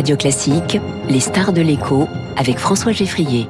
Radio 0.00 0.16
Classique, 0.16 0.80
les 1.10 1.20
stars 1.20 1.52
de 1.52 1.60
l'écho 1.60 2.08
avec 2.38 2.56
François 2.56 2.90
Geffrier. 2.90 3.46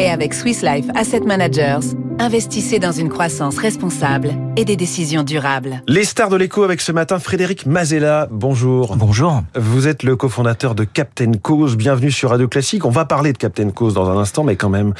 Et 0.00 0.10
avec 0.10 0.34
Swiss 0.34 0.62
Life 0.62 0.86
Asset 0.96 1.20
Managers, 1.20 1.94
investissez 2.20 2.78
dans 2.78 2.92
une 2.92 3.08
croissance 3.08 3.56
responsable 3.56 4.32
et 4.56 4.66
des 4.66 4.76
décisions 4.76 5.22
durables. 5.22 5.82
Les 5.88 6.04
stars 6.04 6.28
de 6.28 6.36
l'écho 6.36 6.62
avec 6.64 6.82
ce 6.82 6.92
matin 6.92 7.18
Frédéric 7.18 7.64
Mazella. 7.64 8.28
Bonjour. 8.30 8.94
Bonjour. 8.96 9.42
Vous 9.56 9.88
êtes 9.88 10.02
le 10.02 10.16
cofondateur 10.16 10.74
de 10.74 10.84
Captain 10.84 11.32
Cause. 11.32 11.78
Bienvenue 11.78 12.10
sur 12.10 12.28
Radio 12.28 12.46
Classique. 12.46 12.84
On 12.84 12.90
va 12.90 13.06
parler 13.06 13.32
de 13.32 13.38
Captain 13.38 13.70
Cause 13.70 13.94
dans 13.94 14.10
un 14.10 14.18
instant, 14.18 14.44
mais 14.44 14.56
quand 14.56 14.68
même, 14.68 14.92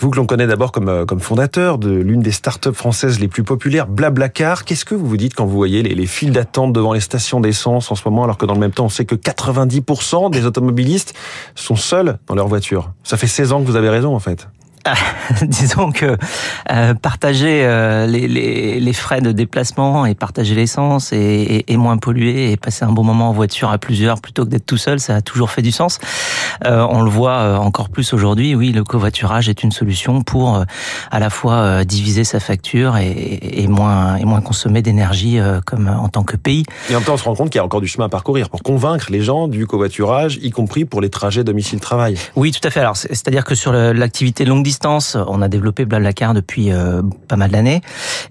vous 0.00 0.08
que 0.08 0.16
l'on 0.16 0.24
connaît 0.24 0.46
d'abord 0.46 0.72
comme, 0.72 0.88
euh, 0.88 1.04
comme 1.04 1.20
fondateur 1.20 1.76
de 1.76 1.90
l'une 1.90 2.20
des 2.20 2.32
startups 2.32 2.72
françaises 2.72 3.20
les 3.20 3.28
plus 3.28 3.44
populaires, 3.44 3.86
Blablacar. 3.86 4.64
Qu'est-ce 4.64 4.86
que 4.86 4.94
vous 4.94 5.06
vous 5.06 5.18
dites 5.18 5.34
quand 5.34 5.44
vous 5.44 5.56
voyez 5.56 5.82
les, 5.82 5.94
les 5.94 6.06
files 6.06 6.32
d'attente 6.32 6.72
devant 6.72 6.94
les 6.94 7.00
stations 7.00 7.40
d'essence 7.40 7.92
en 7.92 7.94
ce 7.94 8.08
moment, 8.08 8.24
alors 8.24 8.38
que 8.38 8.46
dans 8.46 8.54
le 8.54 8.60
même 8.60 8.72
temps, 8.72 8.86
on 8.86 8.88
sait 8.88 9.04
que 9.04 9.14
90% 9.14 10.30
des 10.30 10.46
automobilistes 10.46 11.12
sont 11.54 11.76
seuls 11.76 12.16
dans 12.26 12.34
leur 12.34 12.48
voiture? 12.48 12.90
Ça 13.02 13.18
fait 13.18 13.26
16 13.26 13.52
ans 13.52 13.60
que 13.60 13.66
vous 13.66 13.76
avez 13.76 13.90
raison, 13.90 14.14
en 14.14 14.20
fait. 14.20 14.48
disons 15.42 15.92
que 15.92 16.16
euh, 16.70 16.94
partager 16.94 17.64
euh, 17.64 18.06
les, 18.06 18.28
les, 18.28 18.80
les, 18.80 18.92
frais 18.92 19.20
de 19.20 19.32
déplacement 19.32 20.06
et 20.06 20.14
partager 20.14 20.54
l'essence 20.54 21.12
et, 21.12 21.16
et, 21.16 21.72
et, 21.72 21.76
moins 21.76 21.96
polluer 21.96 22.52
et 22.52 22.56
passer 22.56 22.84
un 22.84 22.92
bon 22.92 23.02
moment 23.02 23.30
en 23.30 23.32
voiture 23.32 23.70
à 23.70 23.78
plusieurs 23.78 24.20
plutôt 24.20 24.44
que 24.44 24.50
d'être 24.50 24.66
tout 24.66 24.76
seul, 24.76 25.00
ça 25.00 25.16
a 25.16 25.20
toujours 25.22 25.50
fait 25.50 25.62
du 25.62 25.72
sens. 25.72 25.98
Euh, 26.64 26.86
on 26.88 27.02
le 27.02 27.10
voit 27.10 27.38
euh, 27.38 27.56
encore 27.56 27.88
plus 27.88 28.12
aujourd'hui. 28.12 28.54
Oui, 28.54 28.72
le 28.72 28.84
covoiturage 28.84 29.48
est 29.48 29.62
une 29.62 29.72
solution 29.72 30.22
pour 30.22 30.56
euh, 30.56 30.64
à 31.10 31.18
la 31.18 31.30
fois 31.30 31.84
diviser 31.84 32.24
sa 32.24 32.40
facture 32.40 32.96
et, 32.96 33.38
et 33.40 33.66
moins 33.66 34.16
et 34.16 34.24
moins 34.24 34.40
consommer 34.40 34.82
d'énergie 34.82 35.38
comme 35.66 35.88
en 35.88 36.08
tant 36.08 36.24
que 36.24 36.36
pays. 36.36 36.64
Et 36.90 36.94
en 36.94 36.98
même 36.98 37.06
temps, 37.06 37.14
on 37.14 37.18
se 37.18 37.24
rend 37.24 37.34
compte 37.34 37.50
qu'il 37.50 37.58
y 37.58 37.60
a 37.60 37.64
encore 37.64 37.80
du 37.80 37.88
chemin 37.88 38.06
à 38.06 38.08
parcourir 38.08 38.50
pour 38.50 38.62
convaincre 38.62 39.06
les 39.10 39.22
gens 39.22 39.48
du 39.48 39.66
covoiturage, 39.66 40.38
y 40.42 40.50
compris 40.50 40.84
pour 40.84 41.00
les 41.00 41.10
trajets 41.10 41.44
domicile-travail. 41.44 42.16
Oui, 42.36 42.50
tout 42.50 42.66
à 42.66 42.70
fait. 42.70 42.80
Alors, 42.80 42.96
c'est-à-dire 42.96 43.44
que 43.44 43.54
sur 43.54 43.72
l'activité 43.72 44.44
longue 44.44 44.62
distance 44.62 44.73
distance, 44.74 45.16
on 45.28 45.40
a 45.40 45.46
développé 45.46 45.84
Blablacar 45.84 46.34
depuis 46.34 46.72
euh, 46.72 47.00
pas 47.28 47.36
mal 47.36 47.52
d'années. 47.52 47.80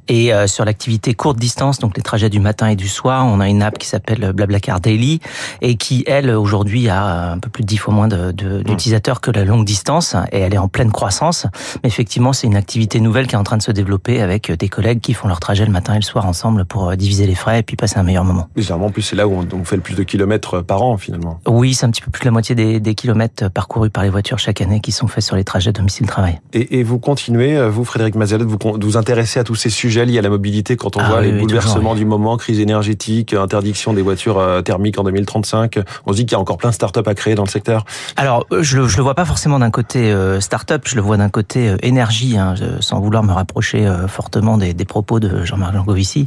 Et 0.10 0.34
euh, 0.34 0.46
sur 0.46 0.66
l'activité 0.66 1.14
courte 1.14 1.38
distance, 1.38 1.80
donc 1.80 1.96
les 1.96 2.04
trajets 2.04 2.30
du 2.30 2.42
matin 2.42 2.68
et 2.68 2.76
du 2.76 2.90
soir, 2.90 3.26
on 3.26 3.40
a 3.40 3.48
une 3.48 3.62
app 3.62 3.78
qui 3.78 3.88
s'appelle 3.88 4.34
Blablacar 4.34 4.82
Daily 4.82 5.22
et 5.62 5.78
qui, 5.78 6.04
elle, 6.06 6.30
aujourd'hui, 6.32 6.90
a 6.90 7.32
un 7.32 7.40
peu 7.40 7.50
plus 7.50 7.64
de 7.64 7.68
10 7.70 7.78
fois 7.78 7.94
moins 7.94 8.10
d'utilisateurs 8.10 9.22
de, 9.22 9.22
de, 9.22 9.32
que 9.32 9.40
la 9.40 9.46
longue 9.46 9.64
distance 9.64 10.18
et 10.34 10.40
elle 10.40 10.54
est 10.54 10.58
en 10.58 10.68
pleine 10.68 10.92
croissance. 10.92 11.48
Mais 11.82 11.88
effectivement, 11.88 12.34
c'est 12.34 12.48
une 12.48 12.58
activité 12.58 13.00
nouvelle 13.00 13.28
qui 13.28 13.36
est 13.36 13.38
en 13.38 13.46
train 13.46 13.58
de 13.58 13.64
se 13.64 13.72
développer 13.72 14.22
avec 14.22 14.52
des 14.52 14.68
collègues 14.68 15.00
qui 15.00 15.14
font 15.14 15.30
leur 15.30 15.40
trajet 15.40 15.66
le 15.66 15.72
matin 15.72 15.94
et 15.94 16.00
le 16.00 16.02
soir 16.02 16.26
ensemble 16.26 16.66
pour 16.66 16.90
euh, 16.90 16.96
diviser 16.98 17.26
les 17.26 17.36
frais 17.36 17.60
et 17.60 17.64
puis 17.64 17.78
passer 17.78 18.00
un 18.00 18.04
meilleur 18.04 18.26
moment. 18.26 18.50
Généralement, 18.58 18.88
en 18.88 18.92
plus, 18.92 19.04
c'est 19.04 19.16
là 19.16 19.30
où 19.30 19.34
on 19.34 19.64
fait 19.64 19.78
le 19.78 19.82
plus 19.82 19.96
de 19.96 20.04
kilomètres 20.04 20.60
par 20.60 20.84
an, 20.84 20.98
finalement. 20.98 21.40
Oui, 21.48 21.74
c'est 21.74 21.86
un 21.86 21.90
petit 21.90 22.02
peu 22.02 22.12
plus 22.12 22.20
de 22.20 22.26
la 22.26 22.32
moitié 22.32 22.54
des, 22.54 22.82
des 22.82 22.96
kilomètres 22.96 23.50
parcourus 23.50 23.90
par 23.90 24.04
les 24.04 24.10
voitures 24.10 24.40
chaque 24.40 24.60
année 24.60 24.82
qui 24.82 24.92
sont 24.92 25.08
faits 25.08 25.24
sur 25.24 25.38
les 25.38 25.46
trajets 25.46 25.72
domicile-travail. 25.72 26.33
Et, 26.54 26.80
et, 26.80 26.84
vous 26.84 27.00
continuez, 27.00 27.58
euh, 27.58 27.70
vous 27.70 27.84
Frédéric 27.84 28.16
Mazelet, 28.16 28.44
vous 28.44 28.58
vous 28.82 28.98
intéressez 28.98 29.40
à 29.40 29.44
tous 29.44 29.56
ces 29.56 29.70
sujets 29.70 30.06
liés 30.06 30.20
à 30.20 30.22
la 30.22 30.30
mobilité 30.30 30.76
quand 30.76 30.98
on 30.98 31.00
ah, 31.00 31.10
voit 31.10 31.20
oui, 31.20 31.28
les 31.28 31.34
oui, 31.34 31.40
bouleversements 31.42 31.76
toujours, 31.76 31.92
oui. 31.94 32.00
du 32.00 32.06
moment, 32.06 32.38
crise 32.38 32.60
énergétique, 32.60 33.34
interdiction 33.34 33.94
des 33.94 34.02
voitures 34.02 34.40
euh, 34.40 34.62
thermiques 34.62 35.00
en 35.00 35.04
2035. 35.04 35.80
On 36.06 36.12
se 36.12 36.18
dit 36.18 36.26
qu'il 36.26 36.34
y 36.34 36.36
a 36.36 36.40
encore 36.40 36.58
plein 36.58 36.70
de 36.70 36.76
start-up 36.76 37.08
à 37.08 37.16
créer 37.16 37.36
dans 37.36 37.44
le 37.44 37.50
secteur. 37.50 37.86
Alors, 38.16 38.46
euh, 38.52 38.64
je 38.64 38.78
le, 38.78 38.88
je 38.88 38.98
le 38.98 39.04
vois 39.04 39.16
pas 39.16 39.26
forcément 39.26 39.60
d'un 39.60 39.72
côté 39.72 40.14
start-up, 40.40 40.84
je 40.86 40.96
le 40.96 41.02
vois 41.02 41.18
d'un 41.18 41.30
côté 41.30 41.76
énergie, 41.82 42.38
hein, 42.38 42.56
sans 42.80 43.00
vouloir 43.00 43.24
me 43.24 43.32
rapprocher 43.32 43.92
fortement 44.08 44.58
des, 44.58 44.74
des 44.74 44.86
propos 44.86 45.20
de 45.20 45.44
Jean-Marc 45.44 45.74
Jancovici. 45.74 46.26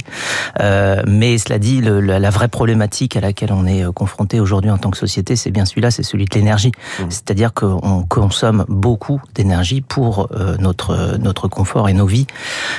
Euh, 0.59 1.01
mais 1.07 1.37
cela 1.37 1.59
dit, 1.59 1.81
le, 1.81 1.99
la 1.99 2.29
vraie 2.29 2.47
problématique 2.47 3.15
à 3.15 3.21
laquelle 3.21 3.51
on 3.51 3.65
est 3.65 3.83
confronté 3.93 4.39
aujourd'hui 4.39 4.71
en 4.71 4.77
tant 4.77 4.91
que 4.91 4.97
société, 4.97 5.35
c'est 5.35 5.51
bien 5.51 5.65
celui-là, 5.65 5.91
c'est 5.91 6.03
celui 6.03 6.25
de 6.25 6.35
l'énergie. 6.35 6.71
Mmh. 6.99 7.03
C'est-à-dire 7.09 7.53
qu'on 7.53 8.03
consomme 8.07 8.65
beaucoup 8.67 9.21
d'énergie 9.35 9.81
pour 9.81 9.96
euh, 10.05 10.55
notre 10.59 11.17
notre 11.17 11.47
confort 11.47 11.89
et 11.89 11.93
nos 11.93 12.05
vies. 12.05 12.27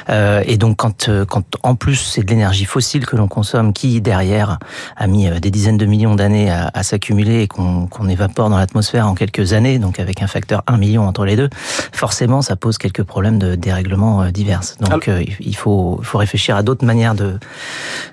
Euh, 0.08 0.42
et 0.46 0.56
donc 0.56 0.76
quand 0.76 1.10
quand 1.26 1.44
en 1.62 1.74
plus 1.74 1.96
c'est 1.96 2.22
de 2.22 2.28
l'énergie 2.28 2.64
fossile 2.64 3.06
que 3.06 3.16
l'on 3.16 3.28
consomme, 3.28 3.72
qui 3.72 4.00
derrière 4.00 4.58
a 4.96 5.06
mis 5.06 5.28
des 5.40 5.50
dizaines 5.50 5.76
de 5.76 5.86
millions 5.86 6.14
d'années 6.14 6.50
à, 6.50 6.70
à 6.72 6.82
s'accumuler 6.82 7.42
et 7.42 7.48
qu'on 7.48 7.86
qu'on 7.86 8.08
évapore 8.08 8.50
dans 8.50 8.58
l'atmosphère 8.58 9.06
en 9.06 9.14
quelques 9.14 9.52
années, 9.52 9.78
donc 9.78 9.98
avec 10.00 10.22
un 10.22 10.26
facteur 10.26 10.62
1 10.66 10.76
million 10.76 11.06
entre 11.06 11.24
les 11.24 11.36
deux, 11.36 11.50
forcément 11.92 12.42
ça 12.42 12.56
pose 12.56 12.78
quelques 12.78 13.02
problèmes 13.02 13.38
de 13.38 13.54
dérèglement 13.54 14.30
divers. 14.30 14.60
Donc 14.80 15.08
Alors, 15.08 15.20
il 15.40 15.56
faut 15.56 16.00
faut 16.02 16.18
réfléchir 16.18 16.56
à 16.56 16.62
d'autres 16.62 16.84
manières 16.84 17.14
de 17.14 17.38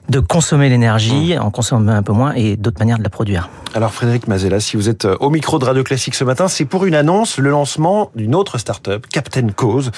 de 0.10 0.20
consommer 0.20 0.70
l'énergie, 0.70 1.36
mmh. 1.36 1.42
en 1.42 1.52
consommer 1.52 1.94
un 1.94 2.04
peu 2.04 2.14
moins 2.14 2.34
et 2.36 2.58
d'autres 2.58 2.80
manières 2.80 2.98
de 2.98 3.04
la 3.04 3.10
produire. 3.10 3.50
Alors 3.74 3.94
Frédéric 3.94 4.28
Mazella, 4.28 4.60
si 4.60 4.78
vous 4.78 4.88
êtes 4.88 5.06
au 5.20 5.30
micro 5.30 5.60
de 5.60 5.66
Radio 5.66 5.84
Classique 5.84 6.16
ce 6.16 6.24
matin, 6.24 6.48
c'est 6.48 6.64
pour 6.64 6.86
une 6.86 6.96
annonce, 6.96 7.38
le 7.38 7.50
lancement 7.50 8.10
d'une 8.16 8.34
autre 8.34 8.58
start-up, 8.58 8.95
Captain 9.12 9.48
Cause. 9.50 9.92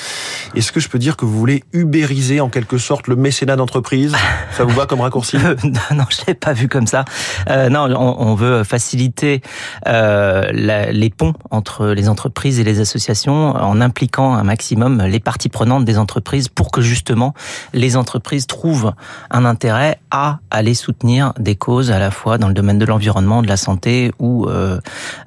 Est-ce 0.56 0.72
que 0.72 0.80
je 0.80 0.90
peux 0.90 1.00
dire 1.00 1.18
que 1.18 1.25
vous 1.25 1.38
voulez 1.38 1.63
ubériser 1.74 2.41
en 2.41 2.50
quelque 2.50 2.78
sorte 2.78 3.08
le 3.08 3.16
mécénat 3.16 3.56
d'entreprise? 3.56 4.16
Ça 4.52 4.63
vous 4.63 4.75
va 4.75 4.85
comme 4.85 5.02
raccourci? 5.02 5.38
Non, 5.91 6.03
je 6.09 6.18
l'ai 6.28 6.34
pas 6.34 6.53
vu 6.53 6.68
comme 6.68 6.88
ça. 6.88 7.06
Euh, 7.50 7.69
non, 7.69 7.88
on, 7.90 8.28
on, 8.28 8.35
veut 8.35 8.63
faciliter 8.63 9.41
euh, 9.88 10.44
la, 10.52 10.91
les 10.91 11.09
ponts 11.09 11.34
entre 11.50 11.88
les 11.88 12.09
entreprises 12.09 12.59
et 12.59 12.63
les 12.63 12.80
associations 12.80 13.56
en 13.56 13.81
impliquant 13.81 14.34
un 14.34 14.44
maximum 14.44 15.02
les 15.03 15.19
parties 15.19 15.50
prenantes 15.50 15.85
des 15.85 15.97
entreprises 15.97 16.50
pour 16.50 16.72
que 16.72 16.81
justement 16.81 17.34
les 17.74 17.96
entreprises 17.96 18.47
trouvent 18.47 18.94
un 19.31 19.46
intérêt 19.46 20.00
à 20.12 20.40
aller 20.52 20.74
soutenir 20.74 21.34
des 21.40 21.56
causes 21.56 21.91
à 21.91 22.00
la 22.00 22.12
fois 22.12 22.38
dans 22.38 22.47
le 22.47 22.53
domaine 22.53 22.79
de 22.79 22.85
l'environnement, 22.85 23.41
de 23.41 23.47
la 23.47 23.58
santé 23.58 24.12
ou 24.19 24.47
euh, 24.47 24.79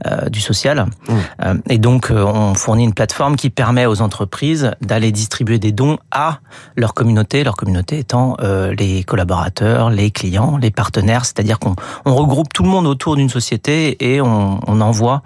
euh 0.06 0.28
du 0.30 0.40
social. 0.40 0.86
Mmh. 1.08 1.54
et 1.68 1.78
donc, 1.78 2.10
euh, 2.10 2.24
on 2.24 2.54
fournit 2.54 2.84
une 2.84 2.94
plateforme 2.94 3.36
qui 3.36 3.50
permet 3.50 3.59
aux 3.60 4.00
entreprises 4.00 4.72
d'aller 4.80 5.12
distribuer 5.12 5.58
des 5.58 5.70
dons 5.70 5.98
à 6.10 6.38
leur 6.76 6.94
communauté, 6.94 7.44
leur 7.44 7.56
communauté 7.56 7.98
étant 7.98 8.36
euh, 8.40 8.74
les 8.74 9.04
collaborateurs, 9.04 9.90
les 9.90 10.10
clients, 10.10 10.56
les 10.56 10.70
partenaires, 10.70 11.24
c'est-à-dire 11.24 11.58
qu'on 11.58 11.76
on 12.04 12.14
regroupe 12.14 12.52
tout 12.52 12.62
le 12.62 12.70
monde 12.70 12.86
autour 12.86 13.16
d'une 13.16 13.28
société 13.28 14.12
et 14.12 14.20
on, 14.20 14.60
on 14.66 14.80
envoie 14.80 15.22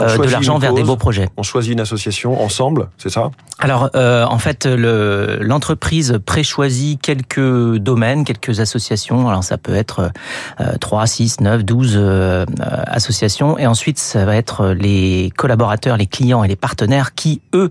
euh, 0.00 0.18
de 0.18 0.28
l'argent 0.28 0.58
vers 0.58 0.74
des 0.74 0.82
beaux 0.82 0.96
projets. 0.96 1.28
On 1.36 1.42
choisit 1.42 1.72
une 1.72 1.80
association 1.80 2.42
ensemble, 2.42 2.88
c'est 2.98 3.10
ça? 3.10 3.30
Alors, 3.58 3.90
euh, 3.94 4.24
en 4.26 4.38
fait, 4.38 4.66
l'entreprise 4.66 6.18
préchoisit 6.26 6.98
quelques 6.98 7.76
domaines, 7.76 8.24
quelques 8.24 8.60
associations. 8.60 9.28
Alors, 9.28 9.44
ça 9.44 9.56
peut 9.56 9.74
être 9.74 10.10
euh, 10.60 10.76
3, 10.78 11.06
6, 11.06 11.40
9, 11.40 11.64
12 11.64 11.98
associations. 12.86 13.58
Et 13.58 13.66
ensuite, 13.66 13.98
ça 13.98 14.24
va 14.24 14.36
être 14.36 14.68
les 14.68 15.32
collaborateurs, 15.36 15.96
les 15.96 16.06
clients 16.06 16.44
et 16.44 16.48
les 16.48 16.56
partenaires 16.56 17.14
qui, 17.14 17.40
eux, 17.54 17.70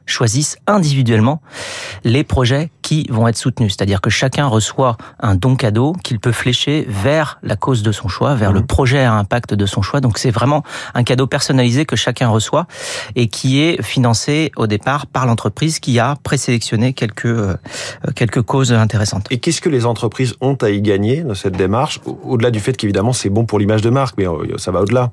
choisissent 0.11 0.57
individuellement 0.67 1.41
les 2.03 2.23
projets 2.23 2.69
qui 2.81 3.07
vont 3.09 3.27
être 3.27 3.37
soutenus. 3.37 3.73
C'est-à-dire 3.75 4.01
que 4.01 4.09
chacun 4.09 4.47
reçoit 4.47 4.97
un 5.19 5.35
don 5.35 5.55
cadeau 5.55 5.93
qu'il 6.03 6.19
peut 6.19 6.31
flécher 6.31 6.85
vers 6.89 7.39
la 7.43 7.55
cause 7.55 7.83
de 7.83 7.91
son 7.91 8.07
choix, 8.07 8.35
vers 8.35 8.51
mmh. 8.51 8.55
le 8.55 8.65
projet 8.65 9.03
à 9.03 9.13
impact 9.13 9.53
de 9.53 9.65
son 9.65 9.81
choix. 9.81 10.01
Donc 10.01 10.17
c'est 10.17 10.31
vraiment 10.31 10.63
un 10.93 11.03
cadeau 11.03 11.27
personnalisé 11.27 11.85
que 11.85 11.95
chacun 11.95 12.27
reçoit 12.27 12.67
et 13.15 13.27
qui 13.27 13.61
est 13.61 13.81
financé 13.81 14.51
au 14.57 14.67
départ 14.67 15.07
par 15.07 15.25
l'entreprise 15.25 15.79
qui 15.79 15.99
a 15.99 16.15
présélectionné 16.23 16.93
quelques, 16.93 17.25
euh, 17.25 17.55
quelques 18.15 18.41
causes 18.41 18.73
intéressantes. 18.73 19.27
Et 19.29 19.39
qu'est-ce 19.39 19.61
que 19.61 19.69
les 19.69 19.85
entreprises 19.85 20.35
ont 20.41 20.55
à 20.55 20.69
y 20.69 20.81
gagner 20.81 21.21
dans 21.21 21.35
cette 21.35 21.55
démarche 21.55 22.01
Au-delà 22.23 22.51
du 22.51 22.59
fait 22.59 22.75
qu'évidemment 22.75 23.13
c'est 23.13 23.29
bon 23.29 23.45
pour 23.45 23.59
l'image 23.59 23.81
de 23.81 23.89
marque, 23.89 24.15
mais 24.17 24.27
euh, 24.27 24.57
ça 24.57 24.71
va 24.71 24.81
au-delà? 24.81 25.11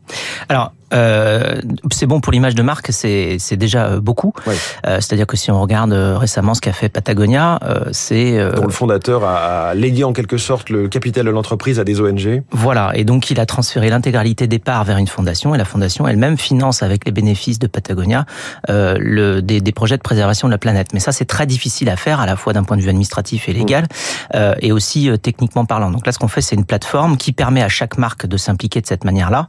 Alors, 0.48 0.72
euh, 0.94 1.60
c'est 1.92 2.06
bon 2.06 2.20
pour 2.20 2.32
l'image 2.32 2.54
de 2.54 2.62
marque, 2.62 2.90
c'est 2.92 3.56
déjà 3.56 4.00
beaucoup. 4.00 4.32
Oui. 4.46 4.54
Euh, 4.88 4.96
C'est-à-dire 5.00 5.26
que 5.26 5.36
si 5.36 5.50
on 5.50 5.60
regarde 5.60 5.92
euh, 5.92 6.16
récemment 6.16 6.54
ce 6.54 6.60
qu'a 6.60 6.72
fait 6.72 6.88
Patagonia, 6.88 7.58
euh, 7.62 7.84
c'est 7.92 8.38
dont 8.54 8.64
le 8.64 8.72
fondateur 8.72 9.24
a 9.24 9.74
légué 9.74 10.04
en 10.04 10.12
quelque 10.12 10.38
sorte 10.38 10.70
le 10.70 10.88
capital 10.88 11.26
de 11.26 11.30
l'entreprise 11.30 11.78
à 11.78 11.84
des 11.84 12.00
ONG. 12.00 12.42
Voilà, 12.50 12.92
et 12.94 13.04
donc 13.04 13.30
il 13.30 13.40
a 13.40 13.46
transféré 13.46 13.90
l'intégralité 13.90 14.46
des 14.46 14.58
parts 14.58 14.84
vers 14.84 14.98
une 14.98 15.06
fondation, 15.06 15.54
et 15.54 15.58
la 15.58 15.64
fondation 15.64 16.06
elle-même 16.06 16.38
finance 16.38 16.82
avec 16.82 17.04
les 17.04 17.12
bénéfices 17.12 17.58
de 17.58 17.66
Patagonia 17.66 18.24
le, 18.68 19.40
des, 19.40 19.60
des, 19.60 19.72
projets 19.72 19.96
de 19.96 20.02
préservation 20.02 20.48
de 20.48 20.52
la 20.52 20.58
planète. 20.58 20.88
Mais 20.94 21.00
ça, 21.00 21.12
c'est 21.12 21.24
très 21.24 21.46
difficile 21.46 21.88
à 21.88 21.96
faire, 21.96 22.20
à 22.20 22.26
la 22.26 22.36
fois 22.36 22.52
d'un 22.52 22.64
point 22.64 22.76
de 22.76 22.82
vue 22.82 22.88
administratif 22.88 23.48
et 23.48 23.52
légal, 23.52 23.86
mmh. 24.34 24.38
et 24.60 24.72
aussi 24.72 25.10
techniquement 25.22 25.64
parlant. 25.64 25.90
Donc 25.90 26.06
là, 26.06 26.12
ce 26.12 26.18
qu'on 26.18 26.28
fait, 26.28 26.40
c'est 26.40 26.56
une 26.56 26.64
plateforme 26.64 27.16
qui 27.16 27.32
permet 27.32 27.62
à 27.62 27.68
chaque 27.68 27.98
marque 27.98 28.26
de 28.26 28.36
s'impliquer 28.36 28.80
de 28.80 28.86
cette 28.86 29.04
manière-là. 29.04 29.46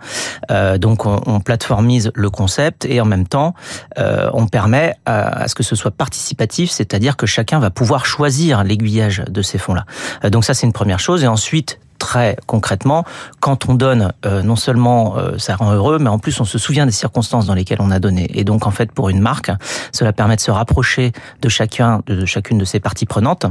donc 0.77 1.05
on, 1.05 1.21
on 1.25 1.39
plateformise 1.39 2.11
le 2.15 2.29
concept 2.29 2.85
et 2.85 3.01
en 3.01 3.05
même 3.05 3.27
temps, 3.27 3.53
on 3.97 4.47
permet 4.47 4.95
à, 5.05 5.18
à, 5.19 5.47
ce 5.47 5.55
que 5.55 5.63
ce 5.63 5.75
soit 5.75 5.91
participatif, 5.91 6.71
c'est-à-dire 6.71 7.17
que 7.17 7.25
chacun 7.25 7.59
va 7.59 7.69
pouvoir 7.69 8.05
choisir 8.05 8.63
l'aiguillage 8.63 9.23
de 9.29 9.41
ces 9.41 9.57
fonds-là. 9.57 9.85
Euh, 10.23 10.29
donc 10.29 10.45
ça, 10.45 10.53
c'est 10.53 10.65
une 10.65 10.73
première 10.73 10.99
chose. 10.99 11.23
Et 11.23 11.27
ensuite, 11.27 11.79
très 11.99 12.37
concrètement, 12.47 13.03
quand 13.39 13.69
on 13.69 13.75
donne, 13.75 14.13
non 14.25 14.55
seulement 14.55 15.15
ça 15.37 15.55
rend 15.55 15.73
heureux, 15.73 15.99
mais 15.99 16.09
en 16.09 16.17
plus 16.17 16.39
on 16.39 16.45
se 16.45 16.57
souvient 16.57 16.85
des 16.85 16.91
circonstances 16.91 17.45
dans 17.45 17.53
lesquelles 17.53 17.81
on 17.81 17.91
a 17.91 17.99
donné. 17.99 18.29
Et 18.33 18.43
donc 18.43 18.65
en 18.65 18.71
fait, 18.71 18.91
pour 18.91 19.09
une 19.09 19.19
marque, 19.19 19.51
cela 19.91 20.13
permet 20.13 20.35
de 20.35 20.41
se 20.41 20.51
rapprocher 20.51 21.11
de 21.41 21.49
chacun, 21.49 22.01
de 22.07 22.25
chacune 22.25 22.57
de 22.57 22.65
ses 22.65 22.79
parties 22.79 23.05
prenantes, 23.05 23.45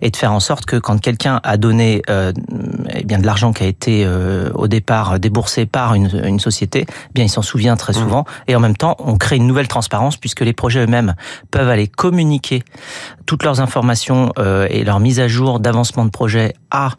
et 0.00 0.10
de 0.10 0.16
faire 0.16 0.32
en 0.32 0.40
sorte 0.40 0.66
que 0.66 0.76
quand 0.76 1.00
quelqu'un 1.00 1.40
a 1.42 1.56
donné 1.56 2.02
eh 2.08 3.04
bien 3.04 3.18
de 3.18 3.26
l'argent 3.26 3.52
qui 3.52 3.64
a 3.64 3.66
été 3.66 4.06
au 4.54 4.68
départ 4.68 5.18
déboursé 5.18 5.66
par 5.66 5.94
une, 5.94 6.10
une 6.24 6.40
société, 6.40 6.86
eh 6.88 7.12
bien 7.14 7.24
il 7.24 7.30
s'en 7.30 7.42
souvient 7.42 7.76
très 7.76 7.92
mmh. 7.92 7.96
souvent. 7.96 8.24
Et 8.48 8.56
en 8.56 8.60
même 8.60 8.76
temps, 8.76 8.96
on 8.98 9.16
crée 9.16 9.36
une 9.36 9.46
nouvelle 9.46 9.68
transparence 9.68 10.16
puisque 10.16 10.40
les 10.40 10.52
projets 10.52 10.80
eux-mêmes 10.80 11.14
peuvent 11.50 11.68
aller 11.68 11.86
communiquer 11.86 12.62
toutes 13.26 13.44
leurs 13.44 13.60
informations 13.60 14.32
euh, 14.38 14.66
et 14.70 14.84
leur 14.84 15.00
mise 15.00 15.20
à 15.20 15.28
jour 15.28 15.60
d'avancement 15.60 16.04
de 16.04 16.10
projet 16.10 16.54
à 16.72 16.92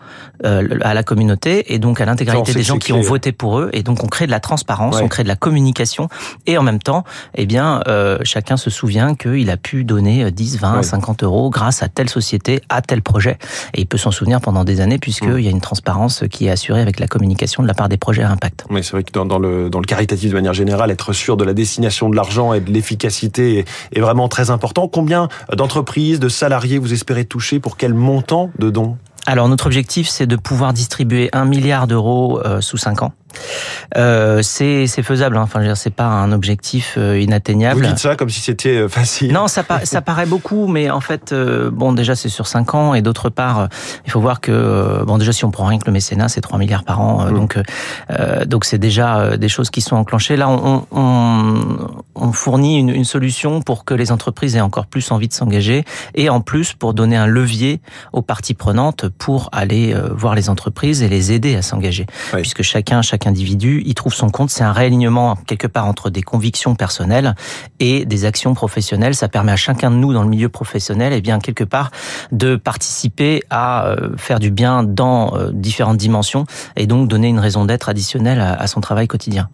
euh, 0.46 0.68
à 0.82 0.94
la 0.94 1.04
communauté 1.04 1.74
et 1.74 1.80
donc 1.80 2.00
à 2.00 2.06
l'intégralité 2.06 2.54
des 2.54 2.64
gens 2.64 2.78
qui 2.78 2.94
ont 2.94 3.02
voté 3.02 3.32
pour 3.32 3.60
eux 3.60 3.70
et 3.74 3.84
donc 3.84 4.04
on 4.04 4.08
crée 4.08 4.26
de 4.26 4.32
la 4.32 4.40
transparence, 4.40 5.00
on 5.02 5.08
crée 5.08 5.24
de 5.24 5.28
la 5.28 5.36
communication 5.36 6.08
et 6.46 6.58
en 6.58 6.64
même 6.64 6.80
temps, 6.80 7.04
eh 7.36 7.46
bien 7.46 7.82
euh, 7.88 8.20
chacun 8.24 8.58
se 8.58 8.70
souvient 8.70 9.16
qu'il 9.16 9.50
a 9.50 9.58
pu 9.58 9.84
donner 9.84 10.32
10, 10.32 10.60
20, 10.60 10.84
50 10.84 11.24
euros 11.24 11.50
grâce 11.50 11.84
à 11.84 11.90
telle 11.90 12.10
société, 12.10 12.62
à 12.70 12.82
tel 12.82 13.02
projet 13.02 13.38
et 13.74 13.82
il 13.82 13.88
peut 13.88 13.98
s'en 13.98 14.12
souvenir 14.12 14.42
pendant 14.42 14.64
des 14.64 14.80
années 14.80 15.00
puisqu'il 15.00 15.30
mm. 15.30 15.40
il 15.40 15.46
y 15.46 15.48
a 15.48 15.52
une 15.52 15.62
transparence 15.62 16.24
qui 16.30 16.48
est 16.48 16.52
assurée 16.52 16.82
avec 16.82 17.00
la 17.00 17.08
communication 17.08 17.64
de 17.64 17.68
la 17.68 17.74
part 17.74 17.90
des 17.90 17.98
projets 17.98 18.24
à 18.24 18.30
impact. 18.30 18.66
Oui, 18.70 18.84
c'est 18.84 18.92
vrai 18.92 19.04
que 19.04 19.12
dans, 19.12 19.26
dans, 19.26 19.40
le 19.40 19.70
dans 19.70 19.80
le 19.80 19.86
caritatif 19.86 20.30
de 20.30 20.36
manière 20.36 20.54
générale, 20.54 20.92
être 20.92 21.14
sûr 21.14 21.38
de 21.38 21.44
la 21.44 21.54
destination 21.54 22.10
de 22.10 22.16
l'argent 22.16 22.54
et 22.54 22.60
de 22.60 22.72
l'efficacité 22.72 23.60
est, 23.60 23.68
est 23.98 24.02
vraiment 24.02 24.28
très 24.28 24.50
important. 24.50 24.88
Combien 24.88 25.28
d'entreprises 25.56 26.20
de 26.20 26.30
salariés 26.30 26.78
vous 26.78 26.94
espérez 26.94 27.26
toucher 27.26 27.60
Pour 27.60 27.78
quel 27.78 27.94
montant 27.94 28.52
de 28.60 28.70
dons? 28.70 28.98
Alors 29.26 29.48
notre 29.48 29.66
objectif, 29.66 30.10
c'est 30.10 30.28
de 30.28 30.36
pouvoir 30.36 30.74
distribuer 30.74 31.30
un 31.34 31.46
milliard 31.46 31.88
d'euros 31.88 32.42
euh, 32.46 32.62
sous 32.62 32.78
cinq 32.78 33.02
ans. 33.04 33.14
Euh, 33.98 34.42
c'est 34.42 34.88
faisable. 34.88 35.38
Hein. 35.38 35.42
Enfin, 35.44 35.60
je 35.60 35.66
veux 35.66 35.70
dire, 35.70 35.78
c'est 35.78 35.90
pas 35.90 36.06
un 36.06 36.32
objectif 36.32 36.96
euh, 36.98 37.20
inatteignable. 37.20 37.82
Vous 37.82 37.88
dites 37.88 38.00
ça 38.00 38.16
comme 38.16 38.30
si 38.30 38.42
c'était 38.42 38.78
euh, 38.78 38.90
facile. 38.90 39.32
Non, 39.32 39.48
ça, 39.48 39.64
ça 39.84 40.02
paraît 40.02 40.26
beaucoup, 40.26 40.68
mais 40.68 40.90
en 40.90 41.02
fait, 41.02 41.34
bon, 41.34 41.94
déjà 41.94 42.16
c'est 42.16 42.30
sur 42.30 42.48
5 42.48 42.76
ans, 42.76 42.94
et 42.94 43.02
d'autre 43.02 43.30
part, 43.30 43.70
il 44.06 44.12
faut 44.12 44.20
voir 44.20 44.42
que 44.42 45.04
bon, 45.06 45.18
déjà 45.18 45.32
si 45.32 45.46
on 45.46 45.52
prend 45.52 45.66
rien 45.66 45.80
que 45.80 45.86
le 45.86 45.92
mécénat, 45.92 46.30
c'est 46.30 46.42
3 46.42 46.60
milliards 46.60 46.84
par 46.84 47.02
an, 47.02 47.26
mmh. 47.26 47.34
donc 47.34 47.60
donc 48.46 48.66
c'est 48.66 48.78
déjà 48.78 49.38
des 49.38 49.50
choses 49.50 49.70
qui 49.70 49.82
sont 49.82 49.96
enclenchées. 49.96 50.36
Là, 50.36 50.50
on, 50.50 50.86
on, 50.92 51.78
on 52.16 52.32
fournit 52.32 52.80
une, 52.80 52.90
une, 52.90 53.06
solution 53.06 53.62
pour 53.62 53.86
que 53.86 53.94
les 53.94 54.12
entreprises 54.12 54.56
aient 54.56 54.62
encore 54.62 54.86
plus 54.86 55.12
envie 55.12 55.28
de 55.28 55.34
s'engager, 55.34 55.84
et 56.16 56.30
en 56.30 56.42
plus 56.42 56.74
pour 56.74 56.94
donner 56.94 57.16
un 57.16 57.28
levier 57.28 57.82
aux 58.12 58.22
parties 58.22 58.54
prenantes 58.54 59.08
pour 59.10 59.50
aller 59.52 59.96
voir 60.12 60.36
les 60.36 60.50
entreprises 60.50 61.02
et 61.02 61.10
les 61.10 61.32
aider 61.32 61.56
à 61.56 61.62
s'engager, 61.62 62.06
puisque 62.34 62.62
chacun, 62.62 63.02
chacun 63.02 63.23
individu, 63.28 63.82
il 63.86 63.94
trouve 63.94 64.14
son 64.14 64.30
compte. 64.30 64.50
C'est 64.50 64.64
un 64.64 64.72
réalignement 64.72 65.36
quelque 65.48 65.68
part 65.68 65.86
entre 65.86 66.10
des 66.10 66.22
convictions 66.22 66.76
personnelles 66.76 67.36
et 67.80 68.06
des 68.06 68.26
actions 68.26 68.54
professionnelles. 68.54 69.16
Ça 69.16 69.28
permet 69.28 69.52
à 69.52 69.56
chacun 69.56 69.92
de 69.92 69.96
nous 69.96 70.14
dans 70.14 70.24
le 70.24 70.30
milieu 70.30 70.50
professionnel, 70.50 71.14
et 71.14 71.18
eh 71.18 71.22
bien 71.22 71.40
quelque 71.40 71.64
part, 71.64 71.92
de 72.32 72.56
participer 72.56 73.44
à 73.50 73.88
euh, 73.88 74.16
faire 74.18 74.40
du 74.40 74.52
bien 74.52 74.84
dans 74.84 75.36
euh, 75.36 75.52
différentes 75.54 75.98
dimensions 75.98 76.46
et 76.76 76.88
donc 76.88 77.08
donner 77.08 77.28
une 77.28 77.40
raison 77.40 77.66
d'être 77.66 77.90
additionnelle 77.90 78.42
à 78.42 78.68
son 78.68 78.82
travail 78.82 79.08
quotidien. 79.08 79.50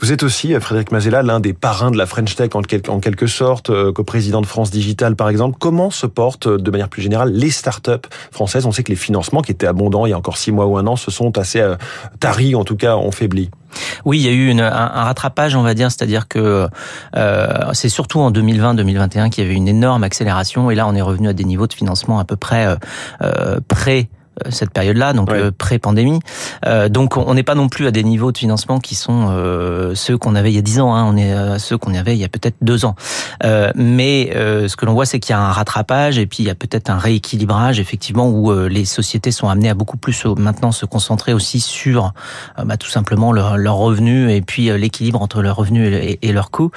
Vous 0.00 0.12
êtes 0.12 0.22
aussi, 0.22 0.54
euh, 0.54 0.60
Frédéric 0.60 0.92
Mazella, 0.92 1.22
l'un 1.22 1.40
des 1.40 1.52
parrains 1.52 1.90
de 1.90 1.98
la 1.98 2.06
French 2.06 2.34
Tech 2.34 2.50
en, 2.54 2.62
quelque 3.00 3.26
sorte, 3.26 3.68
euh, 3.68 3.92
co-président 3.92 4.40
de 4.40 4.46
France 4.46 4.70
Digital 4.70 5.14
par 5.14 5.28
exemple. 5.28 5.56
Comment 5.58 5.90
se 5.90 6.06
portent 6.06 6.46
euh, 6.46 6.56
de 6.56 6.70
manière 6.70 6.88
plus 6.88 7.02
générale 7.02 7.30
les 7.32 7.50
startups 7.50 8.08
françaises? 8.30 8.64
On 8.64 8.72
sait 8.72 8.82
que 8.82 8.90
les 8.90 8.96
financements 8.96 9.42
qui 9.42 9.52
étaient 9.52 9.66
abondants 9.66 10.06
il 10.06 10.10
y 10.10 10.12
a 10.14 10.18
encore 10.18 10.38
six 10.38 10.52
mois 10.52 10.64
ou 10.66 10.78
un 10.78 10.86
an 10.86 10.96
se 10.96 11.10
sont 11.10 11.36
assez 11.36 11.62
taris, 12.18 12.54
en 12.54 12.64
tout 12.64 12.76
cas 12.76 12.96
ont 12.96 13.10
faibli. 13.10 13.50
Oui, 14.04 14.18
il 14.18 14.24
y 14.24 14.28
a 14.28 14.32
eu 14.32 14.48
une, 14.48 14.60
un, 14.60 15.04
rattrapage, 15.04 15.54
on 15.54 15.62
va 15.62 15.74
dire, 15.74 15.90
c'est-à-dire 15.90 16.26
que 16.26 16.66
c'est 17.72 17.88
surtout 17.88 18.20
en 18.20 18.32
2020-2021 18.32 19.30
qu'il 19.30 19.44
y 19.44 19.46
avait 19.46 19.56
une 19.56 19.68
énorme 19.68 20.02
accélération, 20.02 20.70
et 20.70 20.74
là 20.74 20.86
on 20.88 20.94
est 20.94 21.02
revenu 21.02 21.28
à 21.28 21.32
des 21.32 21.44
niveaux 21.44 21.66
de 21.66 21.74
financement 21.74 22.18
à 22.18 22.24
peu 22.24 22.36
près 22.36 22.76
euh, 23.22 23.60
près 23.68 24.08
euh, 24.08 24.19
cette 24.48 24.70
période-là, 24.70 25.12
donc 25.12 25.30
euh, 25.30 25.50
pré-pandémie. 25.56 26.20
Euh, 26.66 26.88
donc 26.88 27.16
on 27.16 27.34
n'est 27.34 27.42
pas 27.42 27.54
non 27.54 27.68
plus 27.68 27.86
à 27.86 27.90
des 27.90 28.02
niveaux 28.02 28.32
de 28.32 28.38
financement 28.38 28.80
qui 28.80 28.94
sont 28.94 29.10
ceux 29.94 30.18
qu'on 30.18 30.34
avait 30.34 30.52
il 30.52 30.56
y 30.56 30.58
a 30.58 30.62
dix 30.62 30.80
ans. 30.80 30.94
Hein. 30.94 31.04
On 31.08 31.16
est 31.16 31.32
à 31.32 31.58
ceux 31.58 31.78
qu'on 31.78 31.94
avait 31.94 32.14
il 32.14 32.20
y 32.20 32.24
a 32.24 32.28
peut-être 32.28 32.56
deux 32.60 32.84
ans. 32.84 32.94
mais 33.74 34.30
ce 34.32 34.74
que 34.76 34.86
l'on 34.86 34.94
voit, 34.94 35.06
c'est 35.06 35.20
qu'il 35.20 35.32
y 35.32 35.36
a 35.36 35.40
un 35.40 35.52
rattrapage 35.52 36.18
et 36.18 36.26
puis 36.26 36.38
il 36.40 36.46
y 36.46 36.50
a 36.50 36.54
peut-être 36.54 36.90
un 36.90 36.98
rééquilibrage 36.98 37.80
effectivement 37.80 38.28
où 38.28 38.52
les 38.68 38.84
sociétés 38.84 39.30
sont 39.30 39.48
amenées 39.48 39.70
à 39.70 39.74
beaucoup 39.74 39.96
plus 39.96 40.24
maintenant 40.24 40.72
se 40.72 40.86
concentrer 40.86 41.32
aussi 41.32 41.60
sur 41.60 42.12
bah, 42.64 42.76
tout 42.76 42.88
simplement 42.88 43.32
leurs 43.32 43.56
leur 43.56 43.76
revenus 43.76 44.30
et 44.30 44.40
puis 44.40 44.66
l'équilibre 44.78 45.22
entre 45.22 45.42
leurs 45.42 45.56
revenus 45.56 45.92
et, 45.92 46.18
et 46.22 46.32
leurs 46.32 46.50
coûts. 46.50 46.70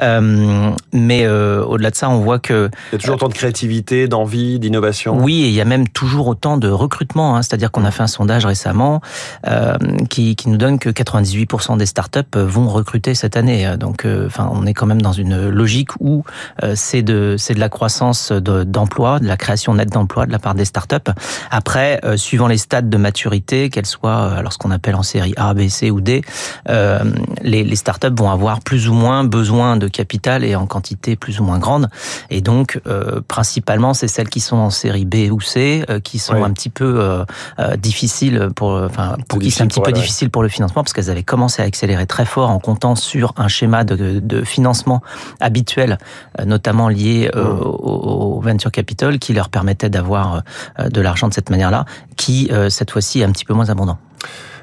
mais 0.00 1.26
au-delà 1.28 1.90
de 1.90 1.96
ça, 1.96 2.08
on 2.08 2.20
voit 2.20 2.38
que 2.38 2.70
il 2.92 2.94
y 2.94 2.96
a 2.96 2.98
toujours 2.98 3.16
autant 3.16 3.28
de 3.28 3.34
créativité, 3.34 4.08
d'envie, 4.08 4.58
d'innovation. 4.58 5.18
Oui, 5.18 5.44
et 5.44 5.48
il 5.48 5.54
y 5.54 5.60
a 5.60 5.64
même 5.64 5.88
toujours 5.88 6.28
autant 6.28 6.56
de 6.56 6.68
recrutement 6.68 7.03
Hein. 7.16 7.42
c'est-à-dire 7.42 7.70
qu'on 7.70 7.84
a 7.84 7.90
fait 7.90 8.02
un 8.02 8.08
sondage 8.08 8.46
récemment 8.46 9.00
euh, 9.46 9.76
qui, 10.08 10.36
qui, 10.36 10.48
nous 10.48 10.56
donne 10.56 10.78
que 10.78 10.88
98% 10.88 11.76
des 11.76 11.86
startups 11.86 12.20
vont 12.34 12.68
recruter 12.68 13.14
cette 13.14 13.36
année. 13.36 13.76
Donc, 13.78 14.04
euh, 14.04 14.26
enfin, 14.26 14.50
on 14.52 14.66
est 14.66 14.74
quand 14.74 14.86
même 14.86 15.02
dans 15.02 15.12
une 15.12 15.48
logique 15.48 15.90
où 16.00 16.24
euh, 16.62 16.72
c'est 16.76 17.02
de 17.02 17.36
c'est 17.38 17.54
de 17.54 17.60
la 17.60 17.68
croissance 17.68 18.32
d'emplois, 18.32 19.18
de, 19.18 19.26
la 19.26 19.36
création 19.36 19.74
nette 19.74 19.90
d'emplois 19.90 20.26
de 20.26 20.32
la 20.32 20.38
part 20.38 20.54
des 20.54 20.64
startups. 20.64 21.10
Après, 21.50 22.00
suivant 22.16 22.46
les 22.46 22.58
stades 22.58 22.88
de 22.88 22.96
maturité, 22.96 23.70
qu'elles 23.70 23.86
soient 23.86 24.32
alors 24.32 24.52
ce 24.52 24.58
qu'on 24.58 24.70
appelle 24.70 24.94
en 24.94 25.02
série 25.02 25.34
A, 25.36 25.54
B, 25.54 25.68
C 25.68 25.90
ou 25.90 26.00
D, 26.00 26.22
les, 26.68 27.64
les 27.64 27.76
startups 27.76 28.14
vont 28.16 28.30
avoir 28.30 28.60
plus 28.60 28.88
ou 28.88 28.94
moins 28.94 29.24
besoin 29.24 29.76
de 29.76 29.88
capital 29.88 30.44
et 30.44 30.56
en 30.56 30.66
quantité 30.66 31.16
plus 31.16 31.40
ou 31.40 31.44
moins 31.44 31.58
grande. 31.58 31.88
Et 32.30 32.40
donc, 32.40 32.80
principalement, 33.28 33.94
c'est 33.94 34.08
celles 34.08 34.28
qui 34.28 34.40
sont 34.40 34.56
en 34.56 34.70
série 34.70 35.04
B 35.04 35.30
ou 35.30 35.40
C 35.40 35.84
qui 36.02 36.18
sont 36.18 36.42
un 36.42 36.50
petit 36.52 36.70
peu 36.70 36.83
euh, 36.84 37.24
euh, 37.58 37.76
difficile 37.76 38.48
pour, 38.54 38.70
enfin, 38.70 39.16
pour 39.28 39.38
qui 39.38 39.50
c'est 39.50 39.62
un 39.62 39.66
petit 39.66 39.80
peu 39.80 39.92
difficile 39.92 40.30
pour 40.30 40.42
le 40.42 40.48
financement 40.48 40.82
parce 40.82 40.92
qu'elles 40.92 41.10
avaient 41.10 41.22
commencé 41.22 41.62
à 41.62 41.64
accélérer 41.64 42.06
très 42.06 42.24
fort 42.24 42.50
en 42.50 42.58
comptant 42.58 42.94
sur 42.94 43.32
un 43.36 43.48
schéma 43.48 43.84
de, 43.84 44.20
de 44.20 44.44
financement 44.44 45.02
habituel, 45.40 45.98
euh, 46.40 46.44
notamment 46.44 46.88
lié 46.88 47.30
mmh. 47.34 47.38
au, 47.38 48.40
venture 48.40 48.70
capital, 48.70 49.18
qui 49.18 49.32
leur 49.32 49.48
permettait 49.48 49.88
d'avoir 49.88 50.42
de 50.78 51.00
l'argent 51.00 51.28
de 51.28 51.34
cette 51.34 51.50
manière-là, 51.50 51.84
qui 52.16 52.50
cette 52.68 52.90
fois-ci 52.90 53.20
est 53.20 53.24
un 53.24 53.32
petit 53.32 53.44
peu 53.44 53.54
moins 53.54 53.70
abondant. 53.70 53.98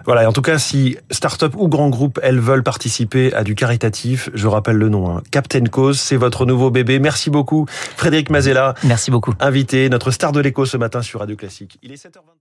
Voilà, 0.05 0.27
en 0.27 0.33
tout 0.33 0.41
cas, 0.41 0.57
si 0.57 0.97
start-up 1.09 1.53
ou 1.55 1.67
grand 1.67 1.89
groupe, 1.89 2.19
elles 2.23 2.39
veulent 2.39 2.63
participer 2.63 3.33
à 3.33 3.43
du 3.43 3.55
caritatif, 3.55 4.29
je 4.33 4.47
rappelle 4.47 4.77
le 4.77 4.89
nom, 4.89 5.09
hein. 5.09 5.21
Captain 5.31 5.63
Cause, 5.65 5.99
c'est 5.99 6.15
votre 6.17 6.45
nouveau 6.45 6.71
bébé. 6.71 6.99
Merci 6.99 7.29
beaucoup, 7.29 7.65
Frédéric 7.69 8.29
Mazella. 8.29 8.73
Merci 8.83 9.11
beaucoup. 9.11 9.33
Invité, 9.39 9.89
notre 9.89 10.11
star 10.11 10.31
de 10.31 10.39
l'écho 10.39 10.65
ce 10.65 10.77
matin 10.77 11.01
sur 11.01 11.19
Radio 11.19 11.35
Classique. 11.35 11.77
Il 11.83 11.91
est 11.91 12.03
7h20. 12.03 12.31